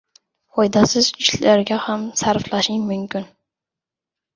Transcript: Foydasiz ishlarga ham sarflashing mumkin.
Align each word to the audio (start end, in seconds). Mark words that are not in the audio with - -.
Foydasiz 0.55 1.11
ishlarga 1.27 1.79
ham 1.85 2.09
sarflashing 2.25 2.85
mumkin. 2.93 3.33